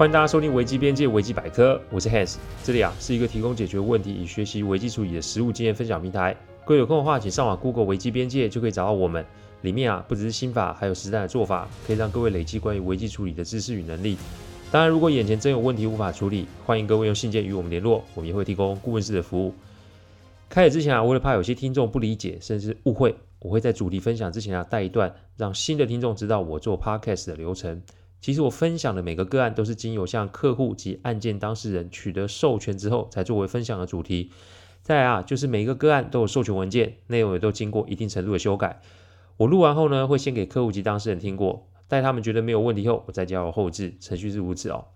[0.00, 6.34] 欢迎大家收听危机边界危机百科，我是 Hans，这里啊是一个提供解决问题与学习危机处理的实务经验分享平台。
[6.64, 9.22] 各位有空的话，请上网 Google 危机边界就可以找到我们。
[9.60, 14.16] 里面啊不只是心法，还有实战的做法，可以让各位累积关于危机处理的知识与能力。
[14.72, 19.52] 当然，如果眼前真有问题无法处理，欢迎各位用信件与我们联络，我们也会提供顾问式的服务。
[20.48, 27.82] 开始之前啊，为了怕有些听众不理解甚至误会，我会在主题分享之前啊带一段，让新的听众知道我做 Podcast 的流程。
[28.20, 34.30] 其实我分享的每个个案都是经由向客户及案件当事人取得授权之后，才作为分享的主题。
[34.82, 38.80] 再来啊，就是每一个个案都有授权文件，内容也都经过一定程度的修改。
[39.36, 44.86] 我录完后呢，会先给客户及当事人听过，待他们觉得没有问题后，我再交由后置，程序是如此哦。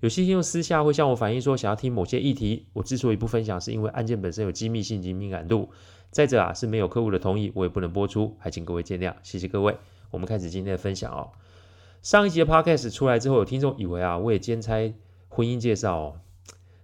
[0.00, 5.70] 有些听众私下会向我反映说，想要听某些议题，我之所以不分享，是因为案件本身有机密性及敏感度。
[6.10, 9.76] 再者啊，是没有客户的同意，我也不能播出，还请各位见谅，谢谢各位。
[10.10, 11.30] 我们开始今天的分享哦。
[12.02, 14.94] 上一集的 podcast 出来之后，有听众以为啊，我也兼差
[15.28, 16.18] 婚姻介绍。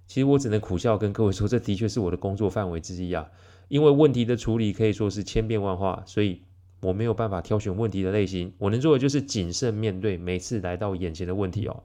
[0.06, 3.30] 其实我只能苦笑跟各位说，这的确是我的工作范围之一啊。
[3.68, 6.42] 因为问题的处理可以说是千变万化，所以
[6.82, 8.52] 我没有办法挑选问题的类型。
[8.58, 11.82] 我能做的就是谨慎面对每次来到眼前的问题哦。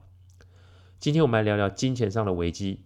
[1.00, 2.82] 今天我们来聊聊金钱上的危机，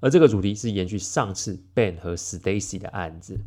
[0.00, 3.40] 而这个主题是延续上次 Ben 和 Stacy 的案子。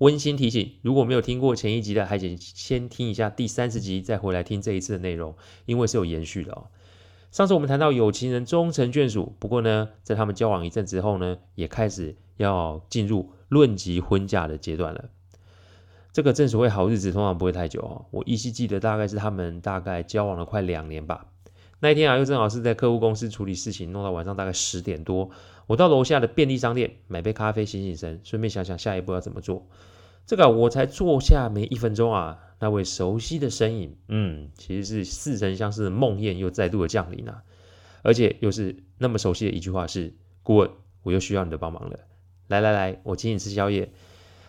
[0.00, 6.68] 温馨提醒，如果没有听过前一集的，还请先听一下第三十集，再回来听这一次的内容，因为是有延续的哦。
[7.30, 15.10] 上次我们谈到有情人终成眷属，不过呢，在他们交往一阵之后呢，也开始要进入论及婚嫁的阶段了。
[16.14, 21.26] 这个正所谓好日子通常不会太久哦，我依稀记得大概是他们大概交往了快两年吧。
[21.80, 25.30] 那一天啊，又正好是在客户公司处理事情，弄到晚上大概十点多。
[25.66, 29.66] 我到楼下的便利商店买杯咖啡，醒醒神，顺便想想下一步要怎么做。
[30.26, 37.42] 这个我才坐下没一分钟啊，那位熟悉的身影，嗯，其实是似曾相识的梦魇又再度的降临啊，
[38.02, 40.70] 而且又是那么熟悉的一句话是：顾问，
[41.02, 41.98] 我又需要你的帮忙了。
[42.46, 43.90] 来来来，我请你吃宵夜。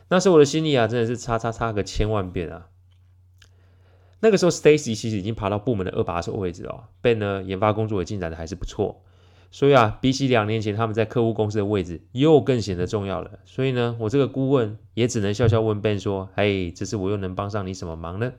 [0.10, 2.68] 那时候我的心里啊，真的是叉叉叉个千万遍啊。
[4.24, 6.84] 那个时候，Stacy 其实已经爬到部门的二把手位置哦。
[7.02, 9.04] Ben 呢，研发工作也进展的还是不错，
[9.50, 13.40] 所以啊，比起两年前他们在客户公司的位置，又更显得重要了。
[13.46, 18.32] 所以呢，我这个顾问也只能笑笑问 Ben 说：“嘿，这次我又能帮上你什么忙呢？”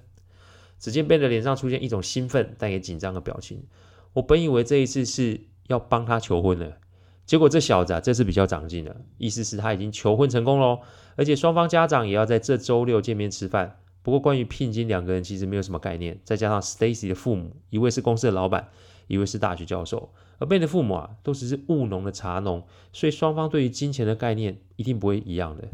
[0.79, 3.65] 只见 Ben 的脸上出现一种兴奋但也紧张的表情。
[4.13, 6.79] 我本以为这一次是要帮他求婚了，
[7.27, 10.79] 结果这小子啊，这次比较长进了，意思是他已经求婚成功喽，
[11.17, 13.79] 而且双方家长也要在这周六见面吃饭。
[14.03, 16.21] 不过，关于聘金，两个人其实没有什么概念。
[16.25, 18.69] 再加上 Stacy 的父母，一位是公司的老板，
[19.07, 25.69] 一位是大学教授，而 Ben 的父母啊，都只是务农的茶农，所以双方对于金钱的概念一定不会一样的。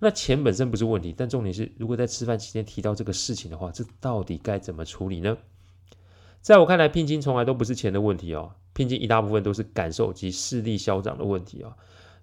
[0.00, 5.38] 那钱本身不是问题，但重点是，如果在吃饭期间提到这个事情的话，这到底该怎么处理呢？
[6.42, 11.72] 在我看来，聘金从来都不是钱的问题哦，聘金一大部分都是感受及势力嚣张的问题哦。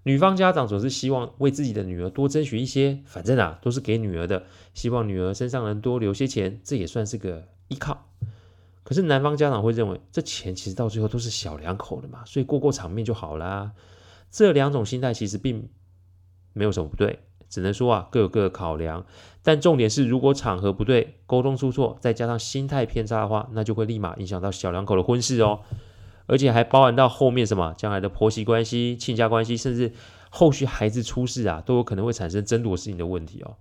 [0.03, 4.43] 女方家长总是希望为自己的女儿多争取一些，反正啊都是给女儿的，
[4.73, 8.05] 希望女儿身上能多留些钱，这也算是个依靠。
[8.83, 13.71] 可是男方家长会认为，这钱其实到最后都是小两口的嘛，所以过过场面就好啦。
[14.29, 15.69] 这两种心态其实并
[16.51, 19.05] 没有什么不对，只能说啊各有各的考量。
[19.41, 25.61] 但重点是，如果场合不对，沟通出错，再加上心态偏差的话，那就会立马影响到小两口的婚事哦。
[26.25, 29.91] 而且还包含到后面什么将来的婆媳关系、亲家关系，甚至
[30.29, 33.57] 后续孩子出事啊，都有可能会产生争夺事情的问题哦。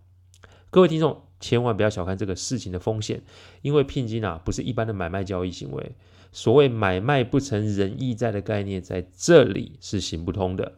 [0.70, 3.22] 各位听众，千万不要小看这个事情的风险，
[3.60, 5.96] 因为聘金啊不是一般的买卖交易行为，
[6.32, 10.76] 所谓买卖不成仁义在的概念在这里是行不通的，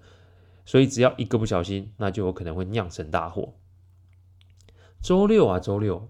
[0.64, 3.54] 所以只要一个不小心，那就有可能会酿成大祸。
[5.00, 6.08] 周六啊，周六。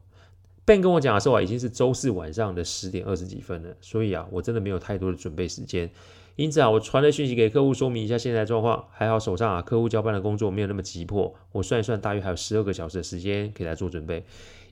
[0.67, 5.91] Ben 跟我讲的时候啊，已经是周四晚上的十点二十几分了，所以啊，我真的没有太多的准备时间。
[6.37, 8.87] 因此啊，我传了讯息给客户说明一下现在状况。
[8.91, 14.25] 还好手上啊，客户交办的工作没有那么急迫，我算一算，大约还有十二个小时的时间可以来做准备。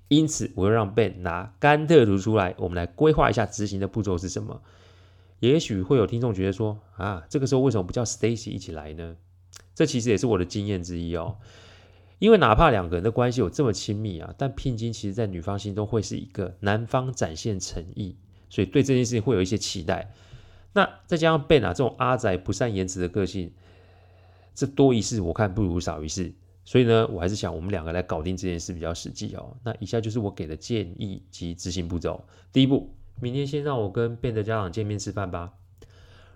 [0.09, 4.63] 因此，我又让 Ben 拿甘特图出来，我们来规划一下执行的步骤是什么。
[5.41, 9.17] 也许会有听众觉得说啊，这个时候为什么不叫 Stacy 一起来呢？
[9.75, 11.37] 这其实也是我的经验之一哦。
[12.23, 18.15] 因为哪怕两个人的关系有这么亲密啊，但聘金其实，在女方心中会是一个男方展现诚意，
[18.49, 20.15] 所以对这件事情会有一些期待。
[20.73, 23.53] 那再加上贝娜这种阿宅不善言辞的个性，
[24.55, 26.33] 这多一事我看不如少一事。
[26.65, 29.57] 所以呢，我还是想我们两个来搞定这件事比较实际哦。
[29.65, 32.25] 那以下就是我给的建议及执行步骤。
[32.53, 35.55] 第一步，明天先让我跟贝的家长见面吃饭吧。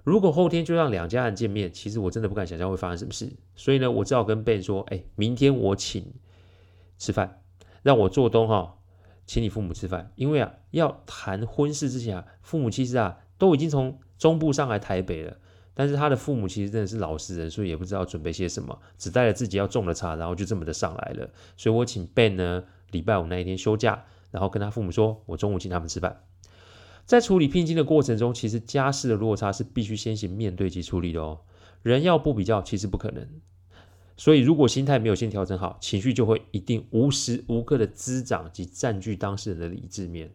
[0.07, 3.29] 如果后天就让两家人见面，其实我真的不敢想象会发生什么事。
[3.57, 6.15] 所以呢，我只好跟 Ben 说：“哎，明天我请
[6.97, 7.43] 吃饭，
[7.83, 8.77] 让我做东哈，
[9.27, 10.13] 请你父母吃饭。
[10.15, 15.37] 因为啊，要谈婚事之前啊，父母其实啊都已经从中部上来台北了。
[15.75, 21.29] 但是他的父母其实真的是老实人，所以也不知道准备些什么，只带了自己要种的茶，然后就这么的上来了。
[21.57, 22.63] 所以我请 Ben 呢，
[22.93, 26.23] 礼拜五那一天休假，然后跟他父母说，我中午请他们吃饭。
[27.07, 31.41] 在处理聘金的过程中，其实家事的落差是必须先行面对及处理的哦。
[31.83, 33.27] 人要不比较，其实不可能。
[34.17, 40.31] 所以如果心态没有先调整好，情绪就会一定无时无刻的滋长及占据当事人的理智面。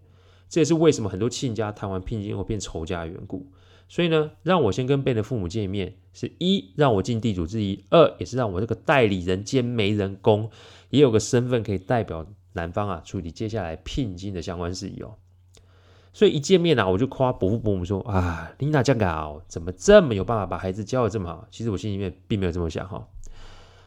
[0.47, 3.51] 这也是为什么很多亲家谈完聘金后变仇家的缘故。
[3.89, 10.49] 所以呢，让我先跟 Ben 的父母见面，是一让我尽地主之谊，二也是让我这个代理人兼媒人公
[10.89, 15.17] 也有个身份可以代表男方啊处理接下来聘金的相关事宜哦。
[16.13, 21.47] 所以一见面啊，我就夸伯父伯母说啊，琳娜这样搞，怎么这么有办法把孩子教得这么好？
[21.49, 23.07] 其实我心里面并没有这么想哈。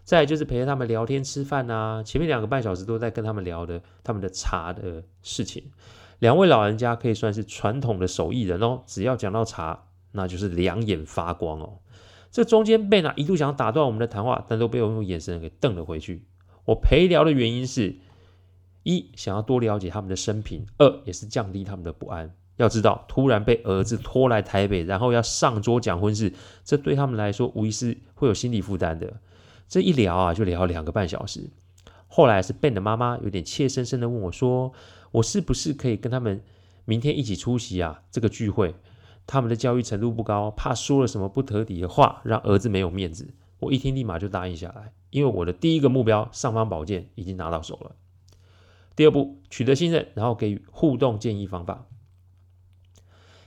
[0.05, 5.71] 再就是陪着他们聊天吃饭啊，前面两个半小时都在跟他们聊的他们的茶的事情。
[6.19, 9.85] 两位老人家可以算是传统的手艺人哦，只要讲到茶。
[10.17, 11.81] 那就是两眼发光哦。
[12.31, 16.25] 这中间 Ben 一度想打断我们的谈话，但都被我用眼神给瞪了回去。
[16.67, 17.97] 我陪聊的原因是：
[18.85, 22.35] 一想要多了解他们的生平；二也是降低他们的不安。
[22.57, 26.33] 要知道，突然被儿子拖来台北，然后要上桌讲婚事，
[26.65, 29.15] 这对他们来说无疑是会有心理负担的。
[29.67, 31.51] 这一聊啊，就聊两个半小时。
[32.07, 34.73] 后来是 Ben 的妈妈有点怯生生的问我说
[35.11, 36.45] ：“我是不是可以跟他们
[36.85, 38.03] 明天一起出席啊？
[38.13, 38.77] 这个聚会？”
[39.27, 43.27] 他们的教育程度不高，怕说了什么不得体的话，让儿子没有面子。
[43.59, 47.97] 我一听，立马就答应下来，因为我的第一个目标——尚方宝剑已经拿到手了。
[48.97, 51.87] 第二步，取得信任，然后给予互动建议方法。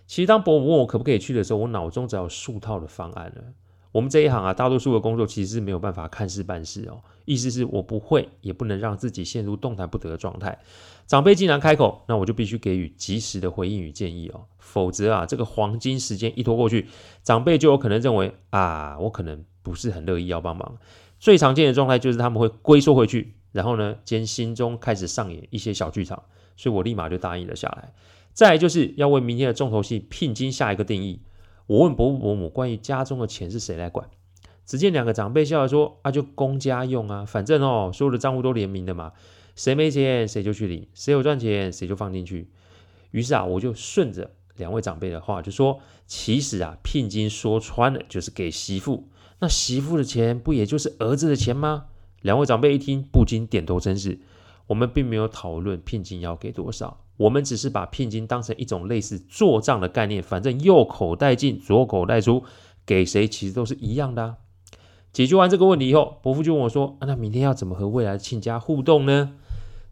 [0.06, 3.44] 其实，当伯母问我可不可以去的时候，我脑中只有数套的方案了。
[3.94, 7.02] 我们这一行啊，大多数的工作其实是没有办法看事办事哦。
[7.26, 10.60] 意思是我不会，也不能让自己陷入动弹不得的状态。
[11.08, 14.46] 长辈既然开口，那我就必须给予及时的回应与建议哦。
[14.60, 16.88] 否则啊，这个黄金时间一拖过去，
[17.24, 20.78] 长辈就有可能认为啊，我可能不是很乐意要帮忙。
[21.20, 26.24] 最常见的状态就是他们会龟缩回去，然后呢，兼心中开始上演一些小剧场。
[26.56, 27.94] 所以我立马就答应了下来。
[28.34, 31.22] 再就是要为明天的重头戏聘金下一个定义。
[31.68, 34.10] 我问伯父伯母，关于家中的钱是谁来管？
[34.66, 39.14] 只见两个长辈笑着说：“啊，就公家用啊，反正哦，所有的账户都联名的嘛，
[39.56, 42.50] 谁没钱谁就去领，谁有赚钱谁就放进去。”
[43.12, 49.08] 于是啊，我就顺着两位长辈的话，就说：“其实啊，聘金说穿了就是给媳妇，
[49.40, 51.86] 那媳妇的钱不也就是儿子的钱吗？”
[52.22, 54.20] 两位长辈一听，不禁点头称是。
[54.68, 57.00] 我们并没有讨论聘金要给多少。
[57.16, 62.44] 我们只是把聘金当成一种类似做账的概念，反正右口袋进，左口袋出，
[62.86, 64.38] 给谁其实都是一样的啊。
[65.14, 69.34] 解决完这个问题以后，伯父就问我说：“，那明天要怎么和未来的亲家互动呢？”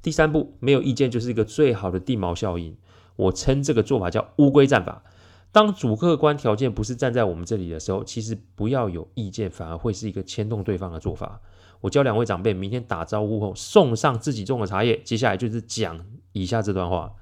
[0.03, 2.75] 第三步，没有意见就是一个最好的地锚效应。
[3.15, 5.03] 我称这个做法叫乌龟战法。
[5.51, 11.41] 当主客观条件不是站在我们这里的时候，其实不要有意见，反而会是一个牵动对方的做法。
[11.81, 17.13] 我教两位长辈，明天打招呼后送上自己种的茶叶，接下来就是讲以下这段话：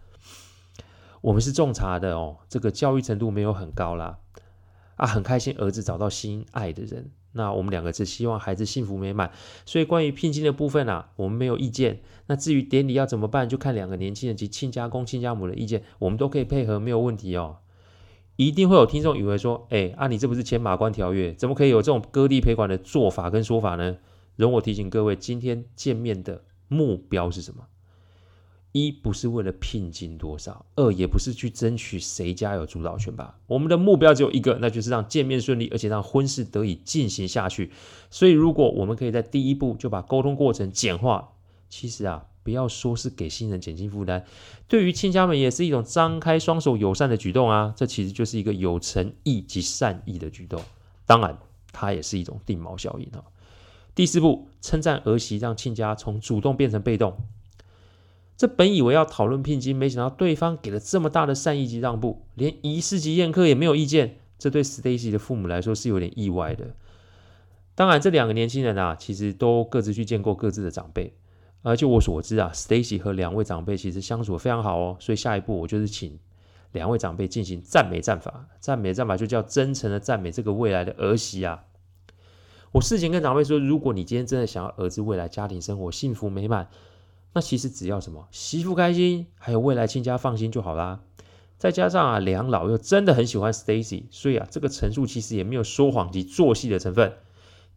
[1.22, 4.20] 我们是种茶的哦，这个教育程度没有很高啦，
[4.96, 9.32] 啊，很开心儿子找到心爱的人，那我们两个只希望孩子幸福美满，
[9.66, 12.02] 所以关于聘金的部分啊，我们没有意见。
[12.28, 17.58] 那至于典礼要怎么办，就看两个年轻人及亲家公亲家母的意见，我们都可以配合，没有问题哦。
[18.36, 23.98] 一定会有听众以为说，哎，啊，你这不是签马关条约，怎么可以有这种割地赔款的做法跟说法呢？
[24.36, 27.68] 容我提醒各位，今天见面的目标是什么？
[28.72, 33.38] 一不是为了聘金多少，二也不是去争取谁家有主导权吧。
[33.46, 37.72] 我们的目标只有一个，那就是让见面顺利，而且让婚事得以进行下去。
[38.10, 41.34] 所以，如果我们可以在第一步就把沟通过程简化，
[41.70, 44.26] 其实啊，不要说是给新人减轻负担，
[44.68, 47.76] 对于亲家们也是一种张开双手友善的举动啊。
[47.78, 50.60] 这其实就是一个有诚意及善意的举动。
[51.06, 51.38] 当然，
[51.72, 53.24] 它也是一种定锚效应啊。
[53.96, 57.16] 第四步，称赞儿媳，让亲家从主动变成被动。
[58.36, 64.18] 这本以为要讨论聘金，没想到对方给了这么大的善意及让步，连仪式级宴客也没有意见。
[64.40, 66.76] 这对 Stacy 的父母来说是有点意外的。
[67.76, 71.14] 当然，这两个年轻人啊，其实都各自去见过各自的长辈。
[71.62, 74.98] 而就我所知啊，Stacy 和两位长辈其实相处非常好哦。
[75.00, 76.20] 所以下一步我就是请
[76.72, 78.48] 两位长辈进行赞美战法。
[78.60, 81.64] 赞美战法就叫真诚的赞美这个未来的儿媳啊。
[82.74, 86.70] 我事前跟长辈说，如果你今天真的想要儿子未来家庭生活幸福美满，
[87.32, 91.02] 那其实只要什么媳妇开心，还有未来亲家放心就好啦。
[91.60, 97.14] 再加上啊，两老又真的很喜欢 Stacy，所以啊，这个陈述其实也没有说谎及做戏的成分。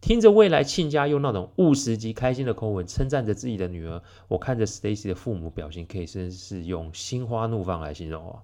[0.01, 8.39] 听着未来亲家用那种务实及开心的口吻称赞着自己的女儿，我看着 Stacy 的父母表情，可以真是用心花怒放来形容哦。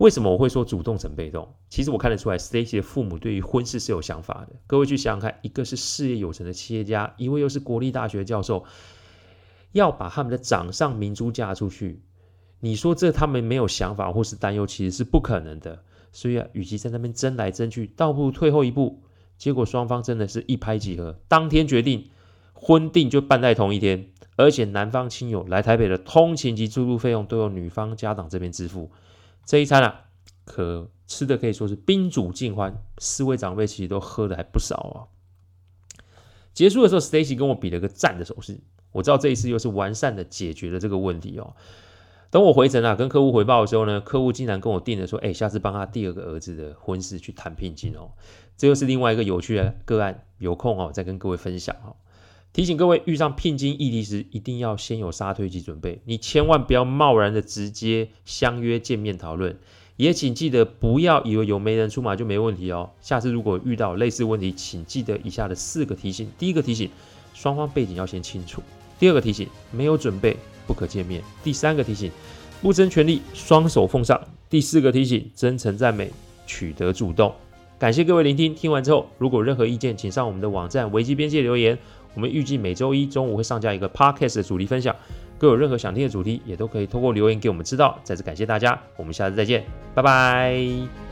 [0.00, 1.46] 为什么我会说主动成被动？
[1.68, 4.56] 其实我看得出来，Stacy 的父母对于婚事是有想法的。
[4.66, 8.64] 各位去想想看，一个是事业有成的企业家，一位又是国立大学教授，
[9.72, 12.00] 要把他们的掌上明珠嫁出去，
[12.60, 15.82] 你说这他们没有想法或是担忧，其实是不可能的。
[16.12, 19.02] 所以啊，与其在那边争来争去，倒不如退后一步。
[19.36, 22.08] 结果双方真的是一拍即合，当天决定
[22.54, 28.90] 婚订就办在同一天，而且男方亲友来台北的通勤及住宿费用都由女方家长这边支付。
[29.50, 30.04] 这一餐啊，
[30.44, 35.10] 可吃的可以说是宾主尽欢，四位长辈其实都喝的还不少啊。
[36.54, 38.60] 结束的时候，Stacy 跟我比了个赞的手势，
[38.92, 41.56] 我知道这一次又是完善的解决了这个问题哦。
[42.30, 48.12] 等我回程啊，跟客户回报的时候呢，客户竟然跟我订了说，哎，下次帮他第二个儿子的婚事去谈聘金哦。
[48.56, 51.96] 这又是另外一个有趣的个案，有空哦再跟各位分享哦。
[52.52, 56.00] 提醒各位，遇上聘金议题时，一定要先有杀退及准备。
[56.04, 59.56] 你千万不要贸然的直接相约见面讨论，
[59.96, 62.90] 也请记得不要以为有媒人出马就没问题哦。
[63.00, 66.90] 下次如果遇到类似问题，请记得以下的四个提醒：第一个提醒，
[67.34, 68.60] 双方背景要先清楚；
[68.98, 72.10] 第二个提醒，没有准备不可见面；第三个提醒，
[72.60, 76.10] 不争权利，双手奉上；第四个提醒，真诚赞美，
[76.48, 77.32] 取得主动。
[77.78, 81.78] 感谢各位聆听，听完之后如果任何意见，请上我们的网站危机边界留言。
[82.14, 84.94] 我们预计每周一中午会上架一个 Podcast 的主题分享，
[85.38, 87.98] 各位有任何想听的主题，也都可以通过留言给我们知道。
[88.02, 89.64] 再次感谢大家，我们下次再见，
[89.94, 91.09] 拜拜。